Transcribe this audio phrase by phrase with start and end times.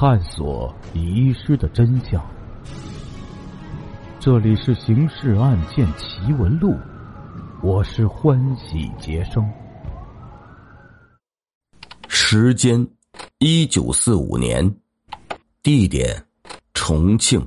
[0.00, 2.18] 探索遗失的真相。
[4.18, 6.70] 这里是《刑事案件奇闻录》，
[7.62, 9.46] 我是欢喜杰生。
[12.08, 12.88] 时间：
[13.40, 14.74] 一九四五年，
[15.62, 16.24] 地点：
[16.72, 17.46] 重庆。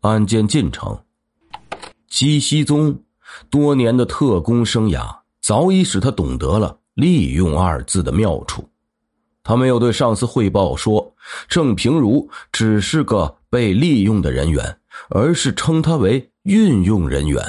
[0.00, 0.98] 案件进程：
[2.08, 2.98] 姬熙宗
[3.50, 8.66] 多年的特工生涯早已使他懂得了“利用”二字的妙处。
[9.42, 11.09] 他没有对上司汇报说
[11.50, 14.78] 郑平如只是个被利用的人员，
[15.08, 17.44] 而是称他为运用人员。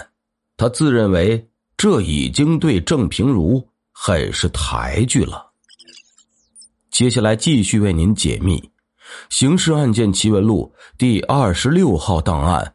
[0.57, 5.51] 他自认为这已经对郑平如很是抬举了。
[6.89, 8.57] 接下来继续为您解密
[9.29, 12.65] 《刑事案件奇闻录》第二十六号档案《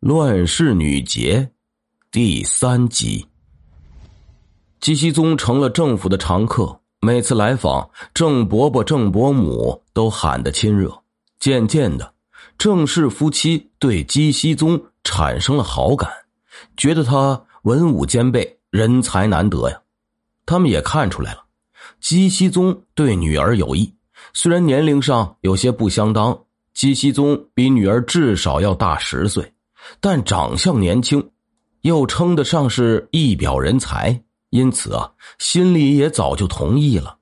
[0.00, 1.40] 乱世女杰》
[2.10, 3.26] 第三集。
[4.80, 6.79] 季熙宗成了政府的常客。
[7.02, 11.02] 每次来访，郑伯伯、郑伯母都喊得亲热。
[11.38, 12.12] 渐渐的，
[12.58, 16.10] 郑氏夫妻对姬熙宗产生了好感，
[16.76, 19.80] 觉得他文武兼备，人才难得呀。
[20.44, 21.44] 他们也看出来了，
[22.02, 23.94] 姬熙宗对女儿有意。
[24.34, 26.38] 虽然年龄上有些不相当，
[26.74, 29.54] 姬熙宗比女儿至少要大十岁，
[30.00, 31.30] 但长相年轻，
[31.80, 34.22] 又称得上是一表人才。
[34.50, 37.16] 因此啊，心里也早就同意了。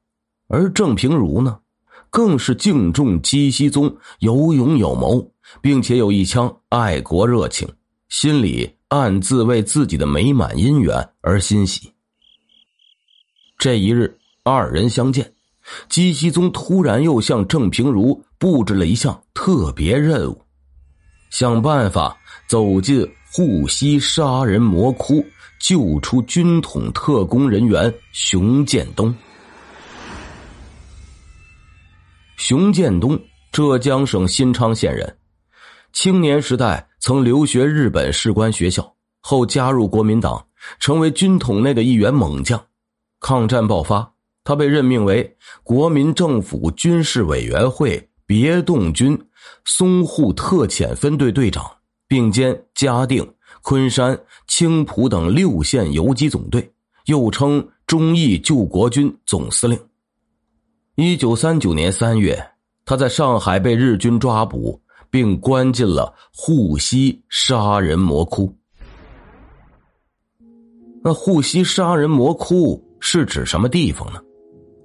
[0.48, 1.58] 而郑平如呢，
[2.10, 7.68] 更是敬重姬熙宗有勇有谋，并且有一腔爱国热情，
[8.08, 11.92] 心里暗自为自己的美满姻缘而欣喜。
[13.58, 15.30] 这一日，二人相见，
[15.90, 20.40] 姬熙宗突然又向郑平如布置了一项特别任务：
[21.28, 22.16] 想办法
[22.48, 25.22] 走进沪西杀人魔窟。
[25.58, 29.14] 救出军统特工人员熊建东。
[32.36, 33.20] 熊建东，
[33.50, 35.18] 浙江省新昌县人，
[35.92, 40.46] 青年时代曾留学日本士官学校，后加入国民党，
[40.78, 42.62] 成为军统内的一员猛将。
[43.20, 44.12] 抗战爆发，
[44.44, 49.18] 他被任命为国民政府军事委员会别动军
[49.66, 51.68] 淞沪特遣分队队长，
[52.06, 53.28] 并兼嘉定。
[53.68, 56.72] 昆山、青浦等六县游击总队，
[57.04, 59.78] 又称忠义救国军总司令。
[60.94, 62.42] 一九三九年三月，
[62.86, 64.80] 他在上海被日军抓捕，
[65.10, 68.50] 并关进了沪西杀人魔窟。
[71.04, 74.20] 那沪西杀人魔窟是指什么地方呢？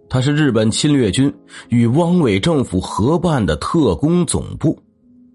[0.10, 1.34] 它是日本侵略军
[1.70, 4.78] 与汪伪政府合办的特工总部，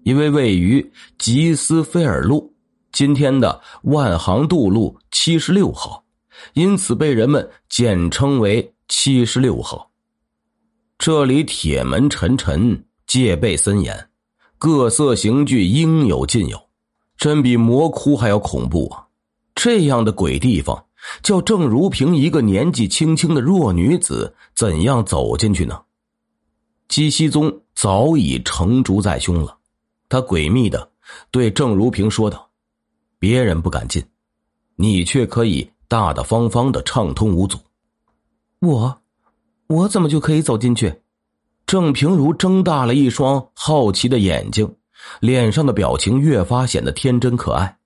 [0.03, 2.48] 因为位于吉斯菲尔路。
[2.99, 6.03] 今天的万航渡路七十六号，
[6.51, 9.89] 因此被人们简称为七十六号。
[10.97, 14.09] 这里铁门沉沉，戒备森严，
[14.57, 16.61] 各色刑具应有尽有，
[17.17, 19.07] 真比魔窟还要恐怖啊！
[19.55, 20.87] 这样的鬼地方，
[21.23, 25.83] 叫郑如萍一个年纪轻轻的弱女子怎样走进去呢？
[26.89, 29.57] 姬熙宗早已成竹在胸了，
[30.09, 30.91] 他诡秘的
[31.31, 32.48] 对郑如萍说道。
[33.19, 34.03] 别人不敢进，
[34.75, 37.59] 你却可以大大方方的畅通无阻。
[38.61, 39.01] 我，
[39.67, 41.01] 我怎么就可以走进去？
[41.67, 44.75] 郑平如睁大了一双好奇的眼睛，
[45.19, 47.77] 脸上的表情越发显得天真可爱。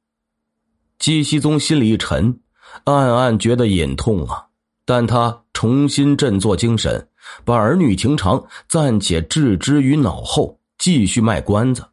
[1.00, 2.40] 姬希宗心里一沉，
[2.86, 4.48] 暗暗觉得隐痛啊。
[4.86, 7.10] 但他重新振作精神，
[7.44, 11.84] 把儿女情长暂且置之于脑后，继续卖关子。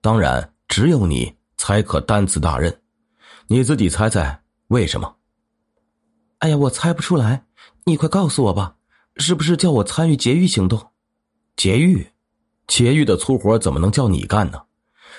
[0.00, 1.32] 当然，只有你。
[1.62, 2.76] 才可担此大任，
[3.46, 5.14] 你自己猜猜为什么？
[6.38, 7.46] 哎呀，我猜不出来，
[7.84, 8.74] 你快告诉我吧，
[9.18, 10.90] 是不是叫我参与劫狱行动？
[11.54, 12.10] 劫狱，
[12.66, 14.64] 劫狱的粗活怎么能叫你干呢？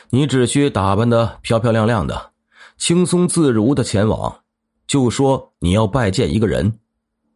[0.09, 2.33] 你只需打扮的漂漂亮亮的，
[2.77, 4.43] 轻松自如的前往，
[4.85, 6.77] 就说你要拜见一个人，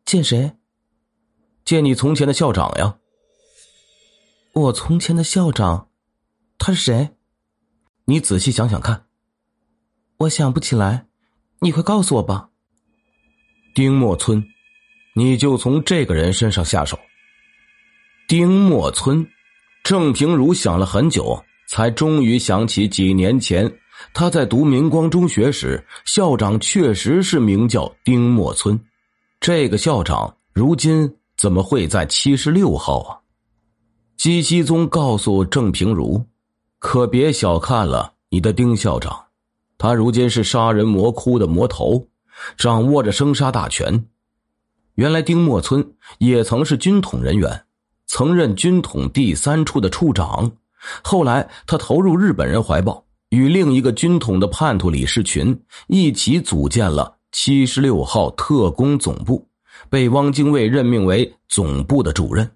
[0.03, 0.51] 见谁？
[1.63, 2.97] 见你从前的校长呀。
[4.51, 5.88] 我从前的校长，
[6.57, 7.17] 他是谁？
[8.09, 9.04] 你仔细想想看，
[10.15, 11.07] 我想不起来，
[11.59, 12.48] 你快告诉我吧。
[13.75, 14.42] 丁默村，
[15.13, 16.98] 你就从这个人身上下手。
[18.25, 19.27] 丁默村，
[19.83, 21.38] 郑平如想了很久，
[21.68, 23.69] 才终于想起几年前
[24.13, 28.80] 他在读明光中学时，校长确实是名叫丁默村。
[29.42, 33.19] 这个校长如今怎么会在七十六号啊？
[34.15, 36.25] 姬熙宗告诉郑平如。
[36.79, 39.25] 可别小看了你的丁校长，
[39.77, 42.07] 他如今是杀人魔窟的魔头，
[42.57, 44.06] 掌握着生杀大权。
[44.95, 47.65] 原来丁默村也曾是军统人员，
[48.06, 50.51] 曾任军统第三处的处长，
[51.03, 59.47] 后来他投入日本人怀抱，与另一个军统的叛徒李士群一起组建了七十六号特工总部，
[59.89, 62.50] 被汪精卫任命为总部的主任。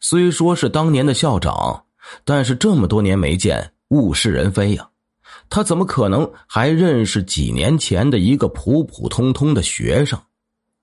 [0.00, 1.84] 虽说是当年的校长，
[2.24, 4.88] 但是这么多年没见，物是人非呀。
[5.50, 10.20] 他怎么可能还认识几年前的一个普普通通的学生？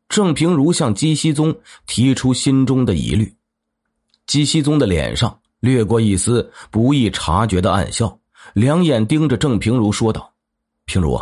[0.09, 1.55] 郑平如向姬熙宗
[1.87, 3.35] 提出心中的疑虑。
[4.27, 8.19] 姬熙宗的脸上掠过一丝不易察觉的暗笑，
[8.53, 10.33] 两眼盯着郑平如说道
[10.85, 11.19] ：“平如，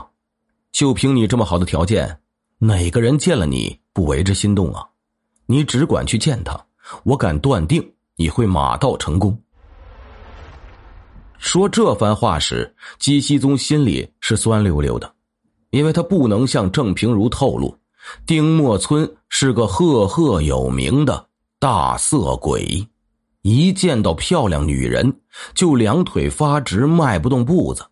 [0.72, 2.20] 就凭你这么好的条件，
[2.60, 4.88] 哪个人见了你不为之心动啊？
[5.46, 6.60] 你只管去见他。”
[7.04, 9.42] 我敢断定你会马到成功。
[11.44, 15.12] 说这番话时，姬熙宗心里是酸溜溜的，
[15.72, 17.78] 因为他不能向郑平如透露，
[18.26, 21.28] 丁默村是个赫赫有名的
[21.60, 22.88] 大色鬼，
[23.42, 25.20] 一见到漂亮女人
[25.54, 27.86] 就两腿发直，迈不动步子。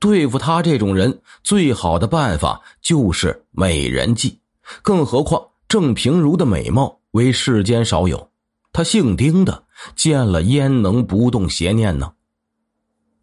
[0.00, 4.40] 对付他这种人，最好的办法就是美人计，
[4.82, 8.28] 更何况郑平如的美貌为世间少有。
[8.72, 9.62] 他姓丁的，
[9.94, 12.12] 见了焉能不动邪念呢？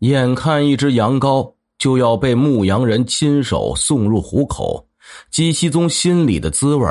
[0.03, 4.85] 眼看一只羊羔就要被牧羊人亲手送入虎口，
[5.31, 6.85] 姬熙宗心里的滋味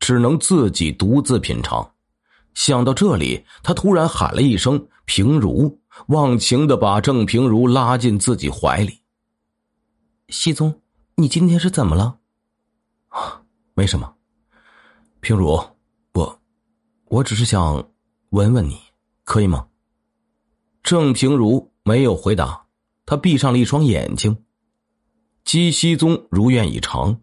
[0.00, 1.88] 只能自己独自品尝。
[2.54, 5.78] 想到这里，他突然喊了一声“平如”，
[6.08, 9.00] 忘情的把郑平如拉进自己怀里。
[10.30, 10.74] 熙宗，
[11.14, 12.18] 你今天是怎么了？
[13.10, 13.40] 啊，
[13.74, 14.12] 没什么。
[15.20, 15.56] 平如，
[16.14, 16.40] 我，
[17.04, 17.88] 我只是想。
[18.30, 18.76] 问问你，
[19.22, 19.64] 可以吗？
[20.82, 22.66] 郑平如没有回答，
[23.06, 24.36] 他闭上了一双眼睛。
[25.44, 27.20] 姬熙宗如愿以偿，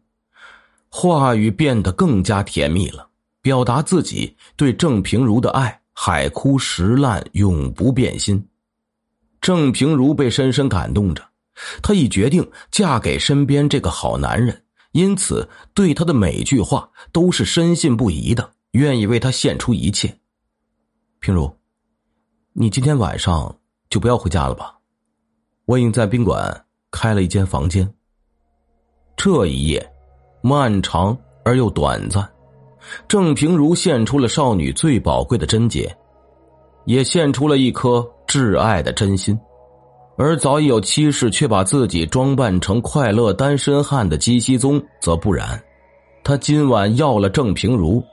[0.87, 3.09] 话语变得更加甜蜜了，
[3.41, 8.47] 表达自己对郑平如的爱，海枯石烂，永不变心。
[9.41, 11.21] 郑平如被深深感动着，
[11.81, 14.63] 她已决定嫁给身边这个好男人，
[14.93, 20.17] 因此对他的每句话都是深信不疑的，愿意为他献出一切。
[21.19, 21.53] 平如，
[22.53, 23.57] 你今天晚上
[23.93, 24.73] 就不要回家了吧？
[25.65, 27.87] 我已经在宾馆开了一间房间。
[29.15, 29.93] 这一夜，
[30.41, 32.27] 漫长而又短暂，
[33.07, 35.95] 郑平如献出了少女最宝贵的贞洁，
[36.85, 39.39] 也献出了一颗挚爱的真心。
[40.17, 45.63] 而早已有妻室却把自己装扮成快乐单身汉的姬熙宗则不然，
[46.23, 48.03] 他今晚要了郑平如。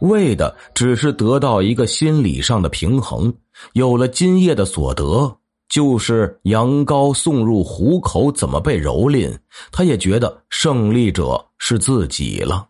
[0.00, 3.32] 为的只是得到一个心理上的平衡，
[3.72, 9.38] 有了今夜的所得，就是羊羔送入虎口怎么被蹂躏，
[9.70, 12.66] 他也觉得胜利者是自己了。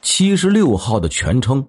[0.00, 1.64] 七十六号的全称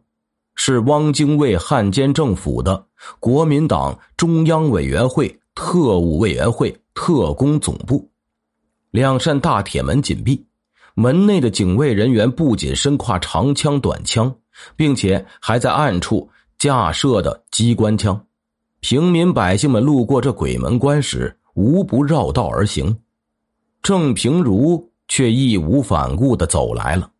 [0.55, 2.88] 是汪精卫汉奸政府的
[3.19, 8.09] 国民党中央委员会特务委员会特工总部，
[8.89, 10.44] 两扇大铁门紧闭。
[10.95, 14.35] 门内的警卫人员不仅身挎长枪短枪，
[14.75, 16.29] 并且还在暗处
[16.63, 18.25] 架设的机关枪。
[18.80, 22.98] 平民百姓们路过这鬼门关时，无不绕道而行。
[23.81, 27.12] 郑平如却义无反顾的走来了。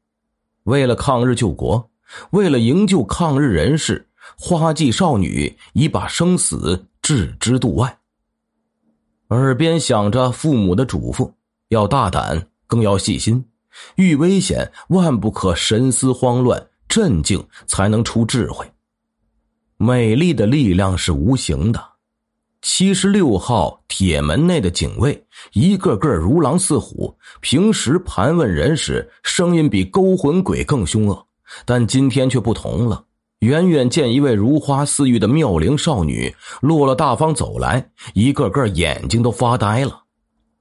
[0.64, 1.90] 为了抗日救国，
[2.30, 4.08] 为了营救抗日人士，
[4.38, 8.00] 花季少女已把生死置之度外。
[9.28, 11.30] 耳边响着父母的嘱咐：
[11.68, 13.44] 要大胆，更要细心。
[13.96, 18.66] 遇危险，万不可神思慌乱，镇静才能出智慧。
[19.84, 21.84] 美丽的力量是无形的。
[22.62, 25.22] 七十六号铁门内的警卫，
[25.52, 31.28] 一个个如狼似虎，平时盘问人时，声音比勾魂鬼更凶恶。
[31.66, 33.04] 但今天却不同了。
[33.40, 40.04] 远远见一位如花似玉的妙龄少女落了大方走来，一个个眼睛都发呆了。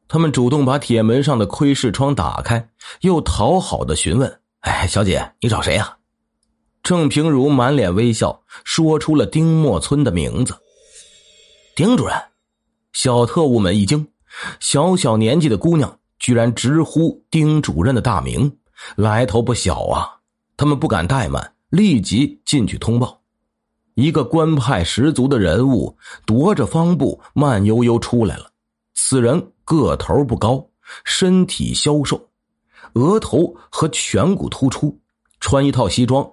[0.09, 2.69] 他们主动把铁门上的窥视窗打开，
[3.03, 5.99] 又讨好的询问：“哎，小姐，你找谁呀？”
[6.83, 10.55] 郑平如满脸微笑，说出了丁默村的名字。
[11.75, 12.17] 丁主任，
[12.93, 14.07] 小特务们一惊，
[14.61, 18.59] 小小年纪的姑娘居然直呼丁主任的大名，
[18.97, 20.19] 来头不小啊！
[20.57, 23.21] 他们不敢怠慢，立即进去通报。
[23.95, 25.97] 一个官派十足的人物
[26.27, 28.51] 踱着方步，慢悠悠出来了。
[28.95, 29.49] 此人。
[29.65, 30.69] 个头不高，
[31.05, 32.29] 身体消瘦，
[32.95, 35.01] 额头和颧骨突出，
[35.39, 36.29] 穿一套西装，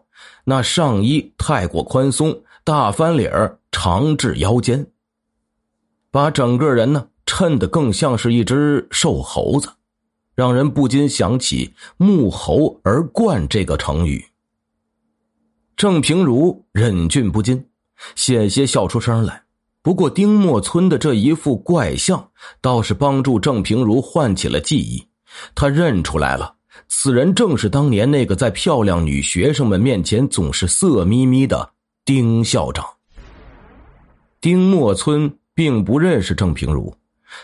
[0.49, 4.87] 那上衣太过宽松，大翻领儿长至腰间，
[6.09, 9.69] 把整个人呢衬得更像是一只瘦猴子，
[10.33, 14.25] 让人不禁想起“沐猴而冠”这个成语。
[15.77, 17.63] 郑平如忍俊不禁，
[18.15, 19.43] 险些笑出声来。
[19.83, 25.07] 不过丁默村的这一副怪相，倒是帮助郑平如唤起了记忆。
[25.53, 26.55] 他认出来了，
[26.87, 31.71] 此人正是当年那个在漂亮女学生们面前总是色眯眯的
[32.05, 32.85] 丁校长。
[34.41, 36.95] 丁默村并不认识郑平如，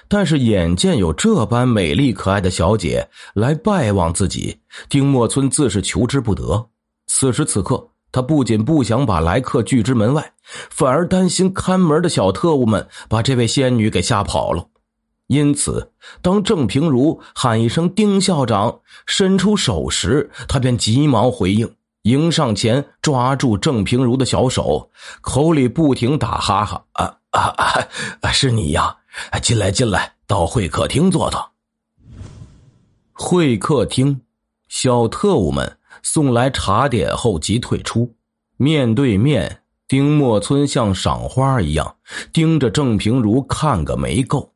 [0.07, 4.57] 但是眼见有这般美丽可爱的小姐来拜望自己，
[4.89, 6.69] 丁默村自是求之不得。
[7.07, 10.33] 此时此刻，他不仅不想把来客拒之门外，
[10.69, 14.65] 反而担心看门的小特务们把这位仙女给吓跑了。
[15.27, 15.91] 因此，
[16.21, 24.91] 当郑平如喊一声“丁校长”，伸出手时，他便急忙回应，迎上前抓住郑平如的小手，
[25.21, 27.41] 口里不停打哈哈：“啊啊
[28.21, 28.31] 啊！
[28.31, 28.97] 是你呀！
[29.41, 31.51] 进来，进来，到会客厅坐坐。”
[33.11, 34.21] 会客厅，
[34.67, 38.13] 小特务们送来茶点后即退出。
[38.57, 41.95] 面对面，丁默村像赏花一样
[42.31, 44.53] 盯着郑平如看个没够。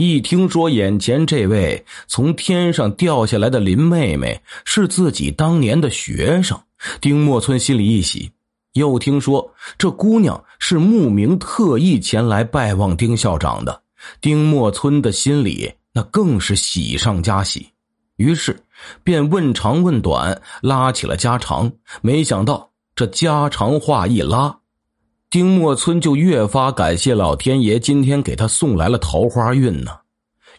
[0.00, 6.58] 一听说眼前这位从天上掉下来的林妹妹是自己当年的学生，
[7.02, 8.30] 丁默村心里一喜。
[8.72, 13.82] 又听说这姑娘是慕名特意前来拜望丁校长的，
[14.22, 17.68] 丁默村的心里那更是喜上加喜。
[18.16, 18.58] 于是
[19.04, 21.70] 便问长问短，拉起了家常。
[22.00, 24.59] 没想到这家常话一拉。
[25.30, 29.92] 丁默村就越发感谢老天爷，今天给他送来了桃花运呢。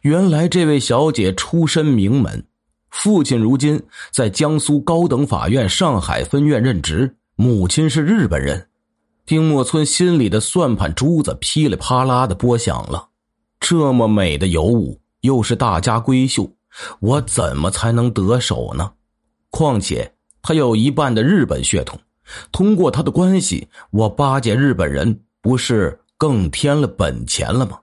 [0.03, 2.45] 原来这位小姐出身名门，
[2.89, 8.65] 父亲如今在江苏高等法院上海分院任职，母亲是日本人。
[9.25, 13.09] 丁默村心里的算盘珠子噼里啪啦的拨响了。
[13.59, 16.49] 这么美的尤物，又是大家闺秀，
[17.01, 18.89] 我怎么才能得手呢？
[19.49, 21.99] 况且他有一半的日本血统。
[22.51, 27.79] 通过他的关系，我巴结日本人，不是更添了本钱了吗？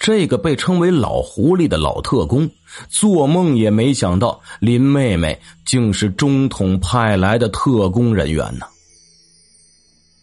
[0.00, 2.48] 这个被称为“老狐狸”的老特工，
[2.88, 8.66] 做梦也没想到林妹妹竟是中统派来的特工人员呢。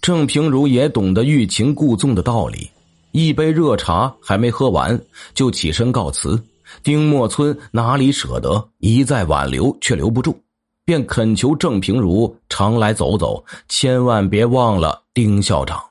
[0.02, 2.70] 郑平如也懂得欲擒故纵的道理，
[3.12, 4.98] 一杯热茶还没喝完，
[5.34, 6.42] 就起身告辞。
[6.82, 10.45] 丁默村哪里舍得一再挽留，却留不住。
[10.86, 15.84] 便恳求郑平如常来走走，千万别忘了丁校长。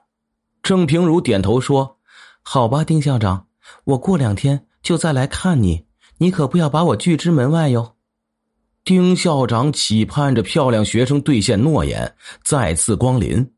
[0.63, 1.99] 郑平如点头说
[2.41, 3.49] ：“好吧，丁校长，
[3.83, 5.85] 我过两天就再来看你，
[6.19, 7.97] 你可不要把我拒之门外哟。”
[8.85, 13.51] 丁校长期盼着漂亮学生兑现诺言，再次光临。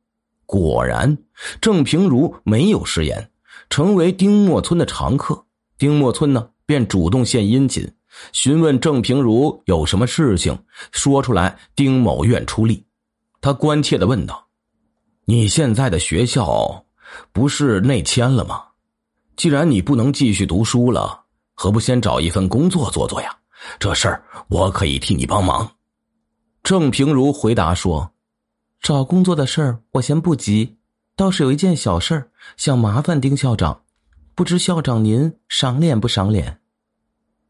[0.47, 1.19] 果然，
[1.61, 3.31] 郑平如没有食言，
[3.69, 5.45] 成为丁默村的常客。
[5.77, 7.93] 丁默村呢，便主动献殷勤。
[8.33, 10.59] 询问郑平如有什么事情，
[10.93, 12.85] 说出来，丁某愿出力。
[13.41, 14.47] 他关切的问道
[15.27, 16.85] ：“你现在的学校
[17.33, 18.63] 不是内迁了吗？
[19.37, 23.31] 既然你不能继续读书了，何不先找一份工作做做呀？
[23.79, 25.71] 这事儿我可以替你帮忙。”
[26.63, 28.11] 郑平如回答说
[28.83, 30.77] ：“找工作的事儿我先不急，
[31.15, 33.83] 倒是有一件小事儿想麻烦丁校长，
[34.35, 36.61] 不知校长您赏脸不赏脸？”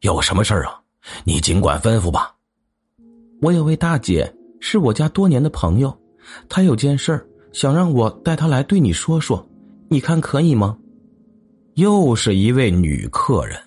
[0.00, 0.80] 有什么事啊？
[1.24, 2.34] 你尽管吩咐吧。
[3.40, 5.96] 我有位大姐是我家多年的朋友，
[6.48, 9.48] 她有件事想让我带她来对你说说，
[9.88, 10.78] 你看可以吗？
[11.74, 13.60] 又是一位女客人，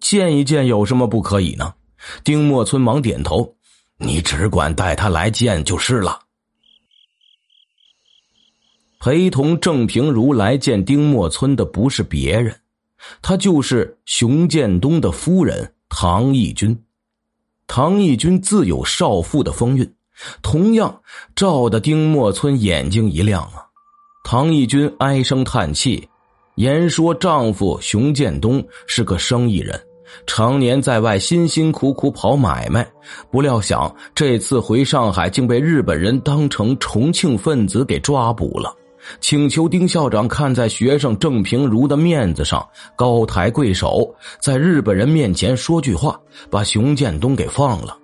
[0.00, 1.74] 见一见有什么不可以呢？
[2.22, 3.56] 丁默村忙点头，
[3.96, 6.20] 你只管带她来见就是了。
[9.00, 12.54] 陪同郑平如来见丁默村的不是别人。
[13.22, 16.78] 他就是熊建东的夫人唐义军，
[17.66, 19.94] 唐义军自有少妇的风韵，
[20.42, 21.00] 同样
[21.34, 23.64] 照得丁默村眼睛一亮啊。
[24.24, 26.08] 唐义军唉声叹气，
[26.56, 29.80] 言说丈夫熊建东是个生意人，
[30.26, 32.86] 常年在外辛辛苦苦跑买卖，
[33.30, 38.74] 不料想这次回上海，竟被日本人当成重庆分子给抓捕了。
[39.20, 47.96] 请求丁校长看在学生郑平如的面子上，高抬贵手，在日本人面前说句话，把熊建东给放了。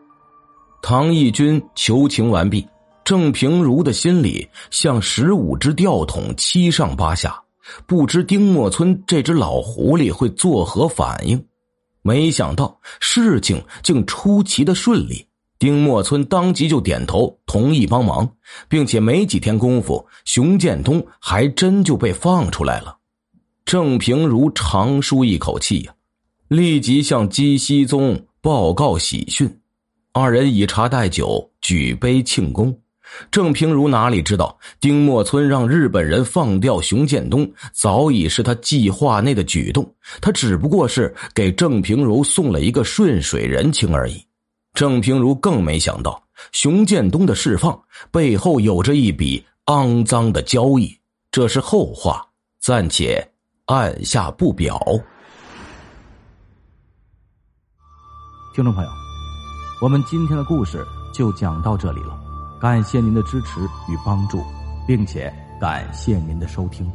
[0.82, 2.66] 唐义军求情完毕，
[3.04, 7.42] 郑平如的心里像十五只吊桶，七上八下，
[7.86, 11.42] 不知丁默村这只老狐狸会作何反应。
[12.02, 15.26] 没想到事情竟出奇的顺利。
[15.64, 18.30] 丁默村当即就点头同意帮忙，
[18.68, 22.94] 并且没几天功夫，熊建东还真就被放出来了。
[23.64, 25.94] 郑平如长舒一口气呀，
[26.48, 29.50] 立即向姬熙宗报告喜讯。
[30.12, 32.78] 二人以茶代酒，举杯庆功。
[33.30, 39.90] 郑平如哪里知道，丁默村让日本人放掉熊建东，早已是他计划内的举动。
[40.20, 44.22] 他只不过是给郑平如送了一个顺水人情而已。
[44.74, 50.98] 郑平如更没想到，熊建东的释放背后有着一笔肮脏的交易。
[51.30, 52.26] 这是后话，
[52.60, 53.24] 暂且
[53.66, 54.78] 按下不表。
[58.54, 58.90] 听众朋友，
[59.80, 62.20] 我们今天的故事就讲到这里了。
[62.60, 64.42] 感谢您的支持与帮助，
[64.86, 66.90] 并且感谢您的收听。